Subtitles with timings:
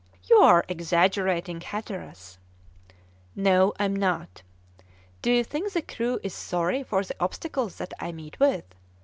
[0.27, 2.39] "You are exaggerating, Hatteras."
[3.35, 4.41] "No, I am not.
[5.21, 8.65] Do you think the crew is sorry for the obstacles that I meet with?